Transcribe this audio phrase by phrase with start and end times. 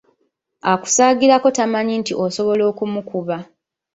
[0.73, 3.37] Akusaagirako tamanyi nti osobola okumukuba.